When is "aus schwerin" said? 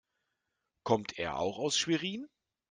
1.59-2.27